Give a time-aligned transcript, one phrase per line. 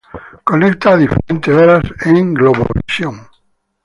[0.43, 3.15] Conecta a diferentes horas con Globovisión.